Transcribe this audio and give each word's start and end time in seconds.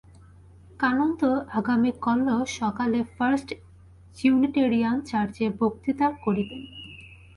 কানন্দ 0.79 1.21
আগামীকল্য 1.59 2.27
সকালে 2.59 2.99
first 3.15 3.49
Unitarian 4.17 4.97
চার্চ-এ 5.01 5.47
বক্তৃতা 5.59 6.07
করিবেন। 6.23 6.61